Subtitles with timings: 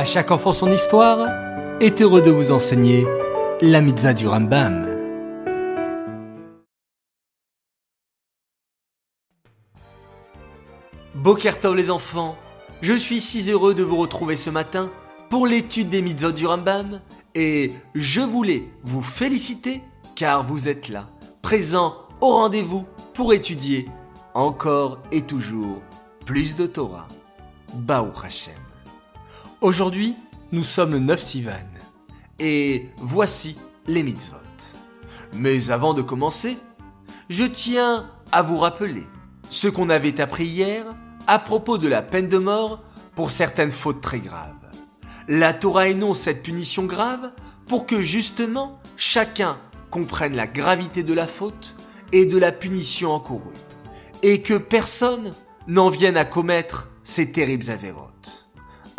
[0.00, 1.28] À chaque enfant son histoire
[1.78, 3.06] est heureux de vous enseigner
[3.60, 4.88] la mitzvah du Rambam.
[11.14, 12.38] Bokertov les enfants,
[12.80, 14.88] je suis si heureux de vous retrouver ce matin
[15.28, 17.02] pour l'étude des mitzvot du Rambam
[17.34, 19.82] et je voulais vous féliciter
[20.16, 21.10] car vous êtes là,
[21.42, 23.84] présent au rendez-vous pour étudier
[24.32, 25.82] encore et toujours
[26.24, 27.06] plus de Torah.
[27.74, 28.69] Baou Hashem.
[29.60, 30.16] Aujourd'hui,
[30.52, 31.52] nous sommes le 9 Sivan
[32.38, 34.38] et voici les mitzvot.
[35.34, 36.56] Mais avant de commencer,
[37.28, 39.06] je tiens à vous rappeler
[39.50, 40.86] ce qu'on avait appris hier
[41.26, 42.82] à propos de la peine de mort
[43.14, 44.54] pour certaines fautes très graves.
[45.28, 47.30] La Torah énonce cette punition grave
[47.68, 49.58] pour que justement chacun
[49.90, 51.76] comprenne la gravité de la faute
[52.12, 53.52] et de la punition encourue,
[54.22, 55.34] et que personne
[55.68, 58.39] n'en vienne à commettre ces terribles avérotes.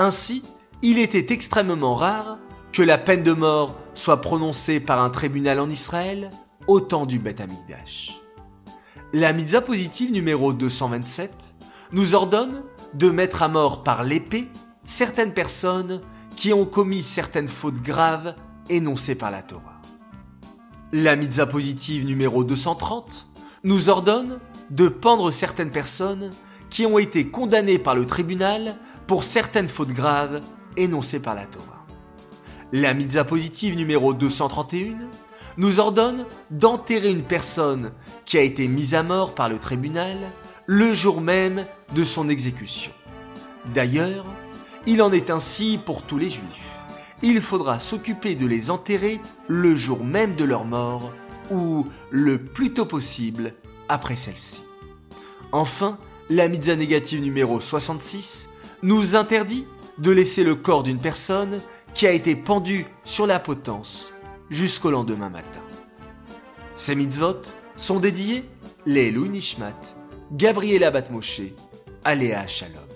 [0.00, 0.42] Ainsi,
[0.80, 2.38] il était extrêmement rare
[2.72, 6.30] que la peine de mort soit prononcée par un tribunal en Israël
[6.68, 8.18] au temps du Beth Amikdash.
[9.12, 11.54] La mitzvah positive numéro 227
[11.92, 12.62] nous ordonne
[12.94, 14.48] de mettre à mort par l'épée
[14.86, 16.00] certaines personnes
[16.34, 18.34] qui ont commis certaines fautes graves
[18.70, 19.82] énoncées par la Torah.
[20.92, 23.28] La mitzvah positive numéro 230
[23.64, 24.40] nous ordonne
[24.70, 26.32] de pendre certaines personnes
[26.70, 28.76] qui ont été condamnées par le tribunal
[29.06, 30.40] pour certaines fautes graves
[30.76, 31.84] énoncées par la Torah.
[32.72, 34.94] La mitzvah positive numéro 231
[35.56, 37.92] nous ordonne d'enterrer une personne
[38.24, 40.16] qui a été mise à mort par le tribunal
[40.66, 42.92] le jour même de son exécution.
[43.74, 44.24] D'ailleurs,
[44.86, 46.78] il en est ainsi pour tous les juifs.
[47.22, 51.12] Il faudra s'occuper de les enterrer le jour même de leur mort
[51.50, 53.54] ou le plus tôt possible
[53.88, 54.62] après celle-ci.
[55.52, 55.98] Enfin,
[56.30, 58.48] la mitzvah négative numéro 66
[58.82, 59.66] nous interdit
[59.98, 61.60] de laisser le corps d'une personne
[61.92, 64.14] qui a été pendue sur la potence
[64.48, 65.60] jusqu'au lendemain matin.
[66.76, 67.42] Ces mitzvot
[67.76, 68.44] sont dédiés
[68.86, 69.74] les Louis Nishmat,
[70.32, 71.42] Gabriela Batmoshe,
[72.04, 72.89] Aléa Shalom.